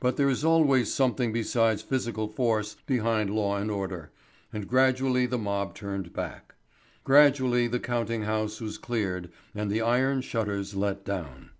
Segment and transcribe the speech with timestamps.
[0.00, 4.10] But there is always something besides physical force behind law and order,
[4.50, 6.54] and gradually the mob turned back.
[7.04, 11.50] Gradually the counting house was cleared and the iron shutters let down.